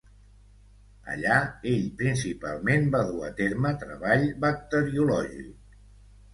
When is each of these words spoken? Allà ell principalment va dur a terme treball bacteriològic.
Allà 1.15 1.35
ell 1.73 1.83
principalment 1.99 2.89
va 2.97 3.03
dur 3.11 3.21
a 3.29 3.31
terme 3.43 3.75
treball 3.85 4.27
bacteriològic. 4.49 5.81